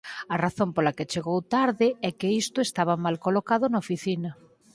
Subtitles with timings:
[0.33, 4.29] A razón pola que chego tarde é que isto estaba mal colocado na oficina.